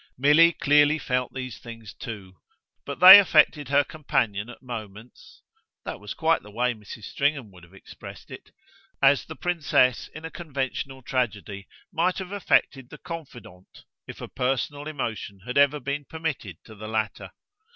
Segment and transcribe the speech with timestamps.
[0.17, 2.37] Milly clearly felt these things too,
[2.87, 5.43] but they affected her companion at moments
[5.85, 7.03] that was quite the way Mrs.
[7.03, 8.49] Stringham would have expressed it
[8.99, 14.87] as the princess in a conventional tragedy might have affected the confidant if a personal
[14.87, 17.29] emotion had ever been permitted to the latter.